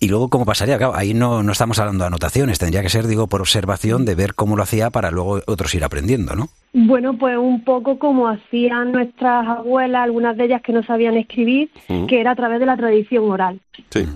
Y 0.00 0.08
luego, 0.08 0.28
¿cómo 0.28 0.44
pasaría? 0.44 0.78
Claro, 0.78 0.94
ahí 0.94 1.14
no, 1.14 1.42
no 1.42 1.52
estamos 1.52 1.78
hablando 1.78 2.04
de 2.04 2.08
anotaciones, 2.08 2.58
tendría 2.58 2.82
que 2.82 2.88
ser, 2.88 3.06
digo, 3.06 3.26
por 3.26 3.40
observación 3.40 4.04
de 4.04 4.14
ver 4.14 4.34
cómo 4.34 4.56
lo 4.56 4.62
hacía 4.62 4.90
para 4.90 5.10
luego 5.10 5.40
otros 5.46 5.74
ir 5.74 5.84
aprendiendo, 5.84 6.34
¿no? 6.34 6.48
Bueno, 6.72 7.16
pues 7.16 7.36
un 7.36 7.62
poco 7.62 7.98
como 7.98 8.28
hacían 8.28 8.92
nuestras 8.92 9.46
abuelas, 9.46 10.02
algunas 10.02 10.36
de 10.36 10.46
ellas 10.46 10.62
que 10.62 10.72
no 10.72 10.82
sabían 10.82 11.16
escribir, 11.16 11.70
que 12.08 12.20
era 12.20 12.32
a 12.32 12.36
través 12.36 12.58
de 12.58 12.66
la 12.66 12.76
tradición 12.76 13.30
oral. 13.30 13.60
Sí 13.90 14.06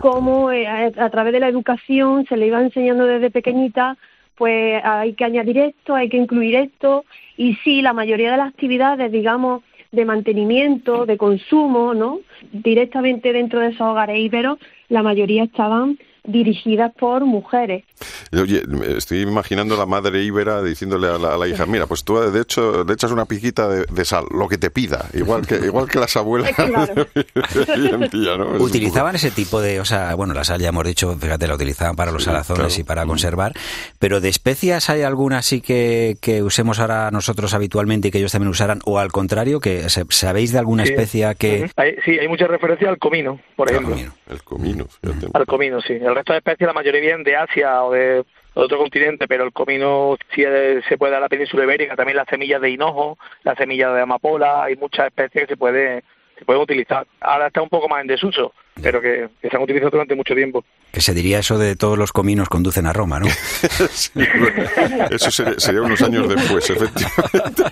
cómo 0.00 0.52
eh, 0.52 0.66
a, 0.66 1.10
través 1.10 1.32
de 1.32 1.40
la 1.40 1.48
educación 1.48 2.26
se 2.28 2.36
le 2.36 2.46
iba 2.46 2.60
enseñando 2.60 3.06
desde 3.06 3.30
pequeñita, 3.30 3.96
pues 4.36 4.80
hay 4.84 5.14
que 5.14 5.24
añadir 5.24 5.58
esto, 5.58 5.94
hay 5.94 6.08
que 6.08 6.16
incluir 6.16 6.56
esto, 6.56 7.04
y 7.36 7.54
sí, 7.56 7.82
la 7.82 7.92
mayoría 7.92 8.30
de 8.30 8.36
las 8.36 8.48
actividades, 8.48 9.10
digamos, 9.10 9.62
de 9.92 10.04
mantenimiento, 10.04 11.06
de 11.06 11.16
consumo, 11.16 11.94
¿no? 11.94 12.20
Directamente 12.52 13.32
dentro 13.32 13.60
de 13.60 13.68
esos 13.68 13.80
hogares 13.80 14.18
íberos, 14.18 14.58
la 14.88 15.02
mayoría 15.02 15.44
estaban 15.44 15.98
dirigidas 16.24 16.92
por 16.94 17.24
mujeres. 17.24 17.84
Oye, 18.32 18.62
estoy 18.96 19.22
imaginando 19.22 19.74
a 19.74 19.78
la 19.78 19.86
madre 19.86 20.22
íbera 20.22 20.62
diciéndole 20.62 21.08
a 21.08 21.18
la, 21.18 21.48
hija, 21.48 21.66
mira, 21.66 21.86
pues 21.86 22.04
tú 22.04 22.18
de 22.18 22.40
hecho 22.40 22.84
le 22.84 22.92
echas 22.92 23.10
una 23.10 23.24
piquita 23.24 23.68
de, 23.68 24.04
sal, 24.04 24.26
lo 24.30 24.48
que 24.48 24.58
te 24.58 24.70
pida, 24.70 25.06
igual 25.14 25.46
que 25.46 25.56
igual 25.56 25.88
que 25.88 25.98
las 25.98 26.16
abuelas. 26.16 26.50
Utilizaban 28.58 29.16
ese 29.16 29.30
tipo 29.30 29.60
de, 29.60 29.80
o 29.80 29.84
sea, 29.84 30.14
bueno, 30.14 30.34
la 30.34 30.44
sal 30.44 30.60
ya 30.60 30.68
hemos 30.68 30.84
dicho, 30.84 31.16
fíjate, 31.18 31.46
la 31.46 31.54
utilizaban 31.54 31.96
para 31.96 32.12
los 32.12 32.24
salazones 32.24 32.78
y 32.78 32.84
para 32.84 33.04
mm. 33.04 33.08
conservar, 33.08 33.52
pero 33.98 34.20
de 34.20 34.28
especias 34.28 34.90
hay 34.90 35.02
alguna 35.02 35.38
así 35.38 35.60
que, 35.60 36.16
que 36.20 36.42
usemos 36.42 36.78
ahora 36.78 37.10
nosotros 37.10 37.54
habitualmente 37.54 38.08
y 38.08 38.10
que 38.10 38.18
ellos 38.18 38.32
también 38.32 38.50
usaran, 38.50 38.80
o 38.84 38.98
al 38.98 39.12
contrario, 39.12 39.60
que 39.60 39.88
sabéis 39.88 40.52
de 40.52 40.58
alguna 40.58 40.84
especia 40.84 41.34
que... 41.34 41.70
sí, 42.04 42.18
hay 42.18 42.28
mucha 42.28 42.46
referencia 42.46 42.88
al 42.88 42.98
comino, 42.98 43.40
por 43.56 43.70
ejemplo. 43.70 43.96
El 44.28 44.42
comino, 44.42 44.86
Al 45.34 45.46
comino, 45.46 45.80
sí. 45.80 45.94
El 45.94 46.14
resto 46.14 46.32
de 46.32 46.38
especies, 46.38 46.66
la 46.66 46.72
mayoría 46.72 47.00
vienen 47.00 47.22
de 47.22 47.36
Asia 47.36 47.82
de 47.90 48.24
otro 48.54 48.78
continente, 48.78 49.28
pero 49.28 49.44
el 49.44 49.52
comino 49.52 50.16
sí 50.34 50.42
se 50.88 50.98
puede 50.98 51.12
dar 51.12 51.18
a 51.18 51.26
la 51.26 51.28
península 51.28 51.64
ibérica, 51.64 51.96
también 51.96 52.16
las 52.16 52.28
semillas 52.28 52.60
de 52.60 52.70
hinojo, 52.70 53.18
las 53.42 53.58
semillas 53.58 53.94
de 53.94 54.00
amapola, 54.00 54.64
hay 54.64 54.76
muchas 54.76 55.06
especies 55.06 55.44
que 55.44 55.54
se 55.54 55.56
puede 55.56 56.04
se 56.38 56.44
pueden 56.44 56.62
utilizar. 56.62 57.06
Ahora 57.20 57.46
está 57.46 57.62
un 57.62 57.68
poco 57.68 57.88
más 57.88 58.02
en 58.02 58.08
desuso, 58.08 58.52
pero 58.82 59.00
que, 59.00 59.28
se 59.40 59.56
han 59.56 59.62
utilizado 59.62 59.90
durante 59.90 60.14
mucho 60.14 60.34
tiempo. 60.34 60.64
Que 60.92 61.00
se 61.00 61.14
diría 61.14 61.38
eso 61.38 61.58
de 61.58 61.76
todos 61.76 61.96
los 61.98 62.12
cominos 62.12 62.48
conducen 62.48 62.86
a 62.86 62.92
Roma, 62.92 63.18
¿no? 63.18 63.26
eso 65.10 65.30
sería, 65.30 65.82
unos 65.82 66.02
años 66.02 66.28
después, 66.28 66.68
efectivamente. 66.70 67.64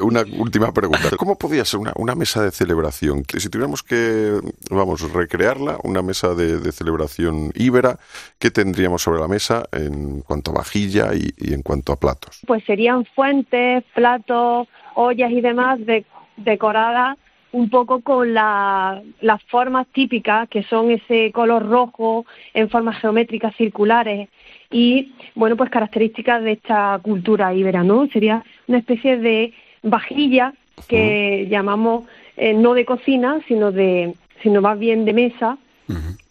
una 0.00 0.22
última 0.38 0.72
pregunta. 0.72 1.16
¿Cómo 1.16 1.36
podría 1.38 1.64
ser 1.64 1.80
una, 1.96 2.14
mesa 2.14 2.42
de 2.42 2.50
celebración? 2.50 3.24
Si 3.26 3.48
tuviéramos 3.48 3.82
que, 3.82 4.38
vamos, 4.70 5.10
recrearla, 5.12 5.78
una 5.82 6.02
mesa 6.02 6.34
de, 6.34 6.70
celebración 6.72 7.52
íbera, 7.54 7.98
¿qué 8.38 8.50
tendríamos 8.50 9.02
sobre 9.02 9.20
la 9.20 9.28
mesa 9.28 9.64
en 9.72 10.20
cuanto 10.20 10.50
a 10.50 10.54
vajilla 10.54 11.14
y, 11.14 11.32
y 11.38 11.54
en 11.54 11.62
cuanto 11.62 11.92
a 11.92 11.96
platos? 11.96 12.40
Pues 12.46 12.62
serían 12.64 13.06
fuentes, 13.06 13.84
platos, 13.94 14.68
ollas 14.94 15.30
y 15.30 15.40
demás 15.40 15.84
de 15.86 16.04
decorada 16.36 17.16
un 17.56 17.70
poco 17.70 18.02
con 18.02 18.34
las 18.34 19.42
formas 19.48 19.86
típicas, 19.86 20.46
que 20.50 20.62
son 20.64 20.90
ese 20.90 21.32
color 21.32 21.66
rojo 21.66 22.26
en 22.52 22.68
formas 22.68 23.00
geométricas 23.00 23.56
circulares 23.56 24.28
y, 24.70 25.12
bueno, 25.34 25.56
pues 25.56 25.70
características 25.70 26.42
de 26.42 26.52
esta 26.52 27.00
cultura 27.02 27.54
íbera, 27.54 27.82
¿no? 27.82 28.08
Sería 28.08 28.44
una 28.68 28.76
especie 28.76 29.16
de 29.16 29.54
vajilla 29.82 30.52
que 30.86 31.46
llamamos 31.48 32.04
eh, 32.36 32.52
no 32.52 32.74
de 32.74 32.84
cocina, 32.84 33.40
sino 33.48 33.72
de 33.72 34.12
sino 34.42 34.60
más 34.60 34.78
bien 34.78 35.06
de 35.06 35.14
mesa, 35.14 35.56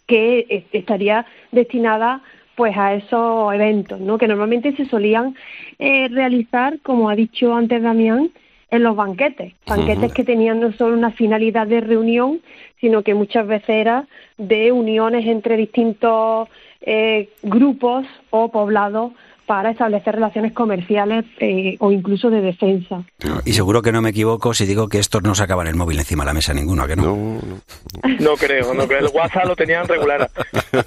que 0.06 0.64
estaría 0.72 1.26
destinada 1.50 2.20
pues 2.54 2.76
a 2.76 2.94
esos 2.94 3.52
eventos, 3.52 3.98
¿no? 3.98 4.16
Que 4.16 4.28
normalmente 4.28 4.76
se 4.76 4.86
solían 4.86 5.34
eh, 5.80 6.06
realizar, 6.08 6.78
como 6.84 7.10
ha 7.10 7.16
dicho 7.16 7.52
antes 7.52 7.82
Damián, 7.82 8.30
en 8.70 8.82
los 8.82 8.96
banquetes, 8.96 9.54
banquetes 9.66 10.12
que 10.12 10.24
tenían 10.24 10.60
no 10.60 10.72
solo 10.72 10.96
una 10.96 11.12
finalidad 11.12 11.66
de 11.66 11.80
reunión, 11.80 12.40
sino 12.80 13.02
que 13.02 13.14
muchas 13.14 13.46
veces 13.46 13.68
era 13.68 14.06
de 14.38 14.72
uniones 14.72 15.26
entre 15.26 15.56
distintos 15.56 16.48
eh, 16.80 17.30
grupos 17.42 18.06
o 18.30 18.50
poblados 18.50 19.12
para 19.46 19.70
establecer 19.70 20.16
relaciones 20.16 20.52
comerciales 20.52 21.24
eh, 21.38 21.76
o 21.78 21.92
incluso 21.92 22.30
de 22.30 22.40
defensa. 22.40 23.04
Y 23.44 23.52
seguro 23.52 23.80
que 23.80 23.92
no 23.92 24.02
me 24.02 24.10
equivoco 24.10 24.52
si 24.52 24.66
digo 24.66 24.88
que 24.88 24.98
estos 24.98 25.22
no 25.22 25.34
sacaban 25.36 25.68
el 25.68 25.76
móvil 25.76 25.98
encima 25.98 26.24
de 26.24 26.26
la 26.26 26.34
mesa 26.34 26.52
ninguno, 26.52 26.82
¿a 26.82 26.88
que 26.88 26.96
no? 26.96 27.04
No, 27.04 27.40
no. 28.18 28.36
creo, 28.36 28.74
no 28.74 28.88
creo. 28.88 29.06
El 29.06 29.14
WhatsApp 29.14 29.46
lo 29.46 29.54
tenían 29.54 29.86
regular. 29.86 30.28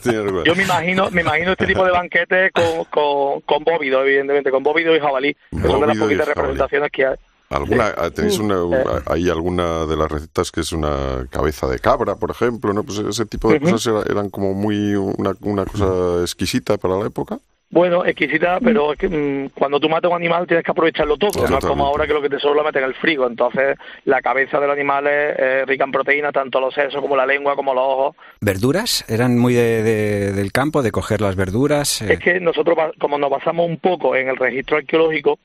Yo 0.45 0.55
me 0.55 0.63
imagino, 0.63 1.09
me 1.09 1.21
imagino 1.21 1.53
este 1.53 1.67
tipo 1.67 1.85
de 1.85 1.91
banquetes 1.91 2.51
con, 2.51 2.83
con, 2.85 3.41
con 3.41 3.63
bóvido, 3.63 4.03
evidentemente, 4.03 4.51
con 4.51 4.61
bóvido 4.61 4.93
y 4.93 4.99
jabalí, 4.99 5.33
que 5.33 5.67
son 5.67 5.79
de 5.79 5.87
las 5.87 5.97
poquitas 5.97 6.27
representaciones 6.27 6.91
que 6.91 7.05
hay. 7.05 7.15
¿Alguna, 7.49 7.93
ah, 7.97 8.11
¿Tenéis 8.11 8.37
una, 8.37 8.61
hay 9.07 9.29
alguna 9.29 9.85
de 9.85 9.97
las 9.97 10.11
recetas 10.11 10.51
que 10.51 10.61
es 10.61 10.71
una 10.71 11.25
cabeza 11.31 11.67
de 11.67 11.79
cabra, 11.79 12.15
por 12.15 12.29
ejemplo? 12.29 12.73
¿no? 12.73 12.83
Pues 12.83 12.99
ese 12.99 13.25
tipo 13.25 13.51
de 13.51 13.59
cosas 13.59 14.05
eran 14.07 14.29
como 14.29 14.53
muy 14.53 14.95
una, 14.95 15.33
una 15.41 15.65
cosa 15.65 16.21
exquisita 16.21 16.77
para 16.77 16.97
la 16.97 17.07
época. 17.07 17.39
Bueno, 17.71 18.03
exquisita, 18.03 18.59
pero 18.59 18.93
es 18.93 18.99
que 18.99 19.07
mm, 19.07 19.49
cuando 19.49 19.79
tú 19.79 19.89
matas 19.89 20.09
un 20.09 20.17
animal 20.17 20.47
tienes 20.47 20.65
que 20.65 20.71
aprovecharlo 20.71 21.17
todo, 21.17 21.47
no 21.47 21.57
es 21.59 21.65
como 21.65 21.85
ahora 21.85 22.07
que 22.07 22.13
lo 22.13 22.21
que 22.21 22.29
te 22.29 22.39
solo 22.39 22.55
lo 22.55 22.63
meten 22.63 22.81
en 22.83 22.89
el 22.89 22.95
frigo. 22.95 23.27
Entonces, 23.27 23.77
la 24.05 24.21
cabeza 24.21 24.59
del 24.59 24.71
animal 24.71 25.05
es, 25.05 25.67
rica 25.67 25.83
en 25.83 25.91
proteínas, 25.91 26.33
tanto 26.33 26.59
los 26.59 26.73
sesos 26.73 26.99
como 26.99 27.15
la 27.15 27.27
lengua, 27.27 27.55
como 27.55 27.75
los 27.75 27.83
ojos. 27.83 28.15
¿Verduras? 28.41 29.05
¿Eran 29.07 29.37
muy 29.37 29.53
de, 29.53 30.33
del 30.33 30.51
campo, 30.51 30.81
de 30.81 30.91
coger 30.91 31.21
las 31.21 31.35
verduras? 31.35 32.01
Es 32.01 32.19
que 32.19 32.39
nosotros, 32.39 32.75
como 32.99 33.19
nos 33.19 33.29
basamos 33.29 33.67
un 33.67 33.77
poco 33.77 34.15
en 34.15 34.29
el 34.29 34.37
registro 34.37 34.77
arqueológico, 34.77 35.37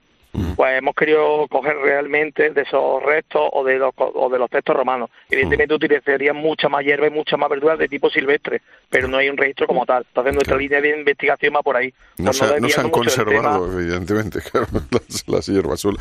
pues 0.57 0.79
hemos 0.79 0.95
querido 0.95 1.47
coger 1.49 1.77
realmente 1.77 2.51
de 2.51 2.63
esos 2.63 3.03
restos 3.03 3.49
o 3.53 3.65
de 3.65 3.79
los, 3.79 3.93
o 3.97 4.29
de 4.29 4.39
los 4.39 4.51
textos 4.51 4.77
romanos. 4.77 5.11
Evidentemente 5.31 5.75
utilizarían 5.75 6.37
mucha 6.37 6.69
más 6.69 6.85
hierba 6.85 7.07
y 7.07 7.11
mucha 7.11 7.37
más 7.37 7.49
verdura 7.49 7.77
de 7.77 7.89
tipo 7.89 8.11
silvestre, 8.11 8.63
pero 8.91 9.07
no 9.07 9.17
hay 9.17 9.29
un 9.29 9.37
registro 9.37 9.67
como 9.67 9.87
tal. 9.87 10.05
Entonces 10.09 10.35
nuestra 10.35 10.57
línea 10.57 10.81
de 10.81 10.99
investigación 10.99 11.55
va 11.57 11.63
por 11.63 11.77
ahí. 11.77 11.93
No, 12.19 12.33
se, 12.33 12.45
han 12.45 12.91
conservado, 12.91 13.81
evidentemente, 13.81 14.41
las, 15.27 15.47
hierbas, 15.47 15.81
solo, 15.81 15.99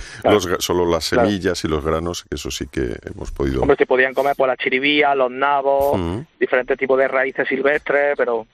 solo 0.59 0.85
las 0.85 1.05
semillas 1.05 1.63
y 1.63 1.67
los 1.67 1.83
granos, 1.83 2.25
eso 2.31 2.49
sí 2.49 2.65
que 2.71 2.95
hemos 3.05 3.31
podido... 3.31 3.61
Hombre, 3.61 3.77
se 3.77 3.85
podían 3.85 4.13
comer 4.13 4.35
por 4.35 4.47
la 4.47 4.57
chiribía, 4.57 5.13
los 5.15 5.31
nabos, 5.31 6.25
diferentes 6.39 6.77
tipos 6.77 6.97
de 6.97 7.07
raíces 7.07 7.47
silvestres, 7.47 8.15
pero 8.17 8.47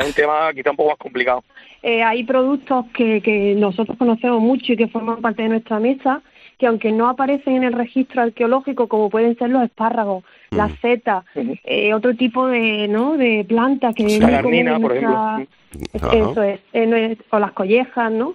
es 0.00 0.06
un 0.06 0.12
tema 0.12 0.52
quizá 0.52 0.70
un 0.70 0.76
poco 0.76 0.90
más 0.90 0.98
complicado. 0.98 1.44
Eh, 1.82 2.02
hay 2.02 2.24
productos 2.24 2.86
que, 2.94 3.20
que 3.20 3.54
nosotros 3.54 3.96
conocemos 3.98 4.40
mucho 4.40 4.72
y 4.72 4.76
que 4.76 4.88
forman 4.88 5.20
parte 5.20 5.42
de 5.42 5.50
nuestra 5.50 5.78
mesa, 5.78 6.22
que 6.58 6.66
aunque 6.66 6.92
no 6.92 7.08
aparecen 7.08 7.56
en 7.56 7.64
el 7.64 7.72
registro 7.72 8.22
arqueológico, 8.22 8.88
como 8.88 9.10
pueden 9.10 9.36
ser 9.36 9.50
los 9.50 9.62
espárragos, 9.64 10.24
mm. 10.50 10.56
las 10.56 10.72
setas, 10.80 11.24
eh, 11.34 11.92
otro 11.92 12.14
tipo 12.14 12.46
de 12.46 12.88
no 12.88 13.16
de 13.16 13.44
plantas 13.46 13.94
que 13.94 14.18
la 14.18 14.30
garnina, 14.30 14.78
por 14.78 14.96
ejemplo. 14.96 15.46
Eso 16.12 16.42
es, 16.42 16.60
o 17.30 17.38
las 17.38 17.52
collejas, 17.52 18.12
¿no? 18.12 18.34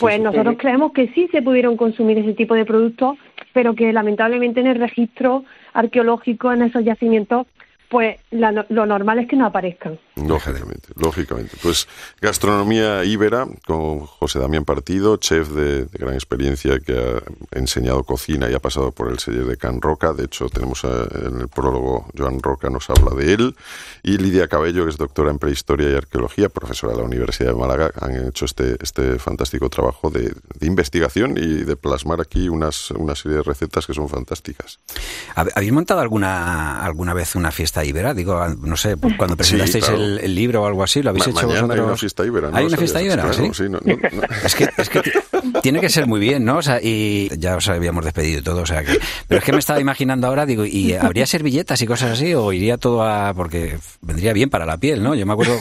pues 0.00 0.20
nosotros 0.20 0.56
creemos 0.58 0.92
que 0.92 1.08
sí 1.08 1.28
se 1.30 1.42
pudieron 1.42 1.76
consumir 1.76 2.18
ese 2.18 2.32
tipo 2.32 2.54
de 2.54 2.64
productos, 2.64 3.18
pero 3.52 3.74
que 3.74 3.92
lamentablemente 3.92 4.60
en 4.60 4.68
el 4.68 4.78
registro 4.78 5.44
arqueológico, 5.74 6.52
en 6.52 6.62
esos 6.62 6.84
yacimientos, 6.84 7.46
pues 7.88 8.18
lo 8.30 8.86
normal 8.86 9.18
es 9.18 9.28
que 9.28 9.36
no 9.36 9.46
aparezcan. 9.46 9.98
Lógicamente, 10.16 10.88
lógicamente. 10.96 11.58
Pues 11.62 11.86
gastronomía 12.22 13.04
íbera 13.04 13.46
con 13.66 14.00
José 14.06 14.38
Damián 14.38 14.64
Partido, 14.64 15.18
chef 15.18 15.50
de, 15.50 15.88
gran 15.92 16.14
experiencia 16.14 16.80
que 16.80 16.98
ha 16.98 17.58
enseñado 17.58 18.02
cocina 18.02 18.50
y 18.50 18.54
ha 18.54 18.58
pasado 18.58 18.92
por 18.92 19.10
el 19.10 19.18
sello 19.18 19.44
de 19.44 19.58
Can 19.58 19.82
Roca. 19.82 20.14
De 20.14 20.24
hecho, 20.24 20.48
tenemos 20.48 20.84
en 20.84 21.40
el 21.42 21.48
prólogo, 21.48 22.06
Joan 22.16 22.40
Roca 22.40 22.70
nos 22.70 22.88
habla 22.88 23.14
de 23.14 23.34
él. 23.34 23.56
Y 24.02 24.16
Lidia 24.16 24.48
Cabello, 24.48 24.84
que 24.84 24.90
es 24.90 24.96
doctora 24.96 25.30
en 25.30 25.38
prehistoria 25.38 25.90
y 25.90 25.94
arqueología, 25.94 26.48
profesora 26.48 26.94
de 26.94 27.00
la 27.00 27.04
Universidad 27.04 27.50
de 27.50 27.58
Málaga, 27.58 27.90
han 28.00 28.28
hecho 28.28 28.46
este, 28.46 28.78
este 28.82 29.18
fantástico 29.18 29.68
trabajo 29.68 30.08
de, 30.08 30.34
investigación 30.62 31.36
y 31.36 31.64
de 31.64 31.76
plasmar 31.76 32.22
aquí 32.22 32.48
unas, 32.48 32.90
una 32.92 33.14
serie 33.14 33.36
de 33.36 33.42
recetas 33.42 33.86
que 33.86 33.92
son 33.92 34.08
fantásticas. 34.08 34.78
¿Habéis 35.34 35.72
montado 35.72 36.00
alguna, 36.00 36.82
alguna 36.82 37.12
vez 37.12 37.34
una 37.34 37.52
fiesta 37.52 37.84
ibera? 37.84 38.14
Digo, 38.14 38.42
no 38.48 38.76
sé, 38.78 38.96
cuando 38.96 39.36
presentasteis 39.36 39.88
el, 39.90 40.05
libro 40.06 40.62
o 40.62 40.66
algo 40.66 40.82
así, 40.82 41.02
¿lo 41.02 41.10
habéis 41.10 41.26
hecho 41.26 41.46
mañana 41.46 41.74
hay 41.74 41.80
una 41.80 41.96
fiesta 41.96 42.24
ibera. 42.24 42.50
¿Hay 42.52 42.64
una 42.66 42.76
fiesta 42.76 43.02
ibera? 43.02 43.32
¿sí? 43.32 43.42
es, 44.44 44.54
que, 44.54 44.68
es 44.76 44.88
que 44.88 45.02
tiene 45.62 45.80
que 45.80 45.88
ser 45.88 46.06
muy 46.06 46.20
bien, 46.20 46.44
¿no? 46.44 46.58
O 46.58 46.62
sea, 46.62 46.80
y 46.82 47.30
ya 47.38 47.56
os 47.56 47.68
habíamos 47.68 48.04
despedido 48.04 48.42
todo, 48.42 48.62
o 48.62 48.66
sea 48.66 48.84
que... 48.84 48.98
Pero 49.28 49.38
es 49.38 49.44
que 49.44 49.52
me 49.52 49.58
estaba 49.58 49.80
imaginando 49.80 50.26
ahora, 50.26 50.46
digo, 50.46 50.64
¿y 50.64 50.94
habría 50.94 51.26
servilletas 51.26 51.80
y 51.82 51.86
cosas 51.86 52.12
así? 52.12 52.34
¿O 52.34 52.52
iría 52.52 52.78
todo 52.78 53.02
a...? 53.02 53.34
Porque 53.34 53.78
vendría 54.00 54.32
bien 54.32 54.50
para 54.50 54.66
la 54.66 54.78
piel, 54.78 55.02
¿no? 55.02 55.14
Yo 55.14 55.26
me 55.26 55.32
acuerdo 55.32 55.58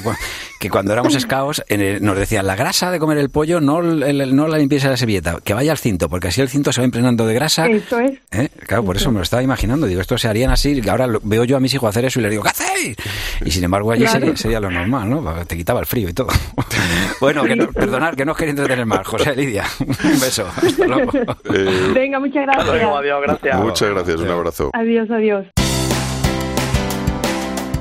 que 0.59 0.69
cuando 0.69 0.93
éramos 0.93 1.13
scouts 1.13 1.63
nos 2.01 2.17
decían, 2.17 2.47
la 2.47 2.55
grasa 2.55 2.91
de 2.91 2.99
comer 2.99 3.17
el 3.17 3.29
pollo 3.29 3.61
no, 3.61 3.81
no 3.81 4.47
la 4.47 4.57
limpieza 4.57 4.89
la 4.89 4.97
servilleta, 4.97 5.39
que 5.43 5.53
vaya 5.53 5.71
al 5.71 5.77
cinto, 5.77 6.09
porque 6.09 6.27
así 6.29 6.41
el 6.41 6.49
cinto 6.49 6.71
se 6.71 6.81
va 6.81 6.85
impregnando 6.85 7.25
de 7.25 7.33
grasa. 7.33 7.67
Eso 7.67 7.99
es. 7.99 8.19
¿Eh? 8.31 8.49
Claro, 8.65 8.83
por 8.83 8.95
eso 8.97 9.11
me 9.11 9.17
lo 9.17 9.23
estaba 9.23 9.43
imaginando. 9.43 9.87
Digo, 9.87 10.01
esto 10.01 10.17
se 10.17 10.27
harían 10.27 10.51
así, 10.51 10.81
ahora 10.87 11.07
veo 11.23 11.43
yo 11.43 11.57
a 11.57 11.59
mis 11.59 11.73
hijos 11.73 11.89
hacer 11.89 12.05
eso 12.05 12.19
y 12.19 12.23
les 12.23 12.31
digo, 12.31 12.43
¿qué 12.43 12.49
hacéis? 12.49 12.97
Y 13.43 13.51
sin 13.51 13.63
embargo 13.63 13.91
allí 13.91 14.05
sería, 14.35 14.59
lo 14.59 14.69
normal, 14.69 15.09
¿no? 15.09 15.45
Te 15.45 15.55
quitaba 15.57 15.79
el 15.79 15.85
frío 15.85 16.09
y 16.09 16.13
todo. 16.13 16.27
bueno, 17.21 17.43
que 17.43 17.55
perdonad, 17.67 18.13
que 18.15 18.25
no 18.25 18.33
os 18.33 18.37
quería 18.37 18.51
entretener 18.51 18.85
más. 18.85 19.05
José 19.05 19.35
Lidia, 19.35 19.65
un 19.79 20.19
beso. 20.19 20.47
Hasta 20.47 20.87
luego. 20.87 21.11
Eh, 21.53 21.91
Venga, 21.93 22.19
muchas 22.19 22.43
gracias. 22.45 22.67
adiós, 22.69 23.21
gracias. 23.21 23.59
Muchas 23.59 23.89
gracias, 23.89 24.19
un 24.19 24.29
abrazo. 24.29 24.69
Adiós, 24.73 25.09
adiós. 25.11 25.45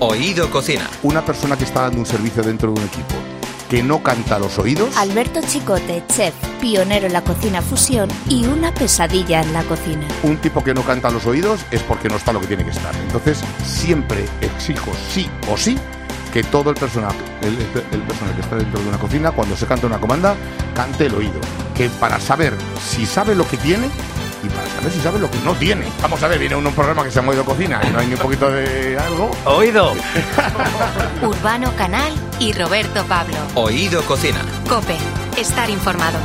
Oído 0.00 0.50
Cocina. 0.50 0.88
Una 1.02 1.24
persona 1.24 1.56
que 1.56 1.64
está 1.64 1.82
dando 1.82 1.98
un 1.98 2.06
servicio 2.06 2.42
dentro 2.42 2.72
de 2.72 2.80
un 2.80 2.86
equipo 2.86 3.14
que 3.68 3.82
no 3.82 4.02
canta 4.02 4.36
a 4.36 4.38
los 4.38 4.58
oídos. 4.58 4.96
Alberto 4.96 5.40
Chicote, 5.46 6.02
chef, 6.08 6.34
pionero 6.60 7.06
en 7.06 7.12
la 7.12 7.22
cocina 7.22 7.62
fusión 7.62 8.08
y 8.28 8.46
una 8.46 8.72
pesadilla 8.72 9.42
en 9.42 9.52
la 9.52 9.62
cocina. 9.64 10.06
Un 10.22 10.36
tipo 10.36 10.62
que 10.62 10.74
no 10.74 10.82
canta 10.82 11.08
a 11.08 11.10
los 11.10 11.26
oídos 11.26 11.64
es 11.70 11.82
porque 11.82 12.08
no 12.08 12.16
está 12.16 12.32
lo 12.32 12.40
que 12.40 12.46
tiene 12.46 12.64
que 12.64 12.70
estar. 12.70 12.94
Entonces, 12.94 13.42
siempre 13.64 14.24
exijo 14.40 14.92
sí 15.08 15.28
o 15.50 15.56
sí 15.56 15.76
que 16.34 16.42
todo 16.42 16.70
el 16.70 16.74
personal, 16.74 17.14
el, 17.42 17.56
el, 17.92 18.00
personal 18.02 18.34
que 18.34 18.40
está 18.40 18.56
dentro 18.56 18.80
de 18.80 18.88
una 18.88 18.98
cocina, 18.98 19.30
cuando 19.30 19.56
se 19.56 19.66
canta 19.66 19.86
una 19.86 20.00
comanda, 20.00 20.34
cante 20.74 21.06
el 21.06 21.14
oído. 21.14 21.40
Que 21.76 21.88
para 21.88 22.18
saber 22.18 22.54
si 22.84 23.06
sabe 23.06 23.36
lo 23.36 23.46
que 23.46 23.56
tiene, 23.56 23.86
y 24.42 24.48
para 24.48 24.68
saber 24.68 24.90
si 24.90 25.00
sabe 25.00 25.20
lo 25.20 25.30
que 25.30 25.38
no 25.44 25.54
tiene. 25.54 25.86
Vamos 26.02 26.20
a 26.24 26.26
ver, 26.26 26.40
viene 26.40 26.56
un, 26.56 26.64
programa 26.72 27.04
que 27.04 27.10
se 27.10 27.20
llama 27.20 27.30
Oído 27.30 27.44
Cocina 27.44 27.80
y 27.88 27.92
no 27.92 28.00
hay 28.00 28.08
ni 28.08 28.14
un 28.14 28.18
poquito 28.18 28.50
de 28.50 28.98
algo. 28.98 29.30
Oído. 29.44 29.92
Urbano 31.22 31.70
Canal 31.76 32.12
y 32.40 32.52
Roberto 32.52 33.04
Pablo. 33.04 33.36
Oído 33.54 34.02
Cocina. 34.02 34.44
Cope, 34.68 34.96
estar 35.36 35.70
informado. 35.70 36.18